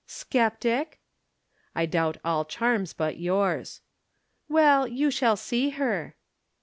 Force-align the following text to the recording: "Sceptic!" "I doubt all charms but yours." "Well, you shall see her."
"Sceptic!" 0.07 0.99
"I 1.75 1.85
doubt 1.85 2.17
all 2.25 2.43
charms 2.43 2.91
but 2.91 3.17
yours." 3.19 3.81
"Well, 4.49 4.87
you 4.87 5.11
shall 5.11 5.37
see 5.37 5.69
her." 5.77 6.15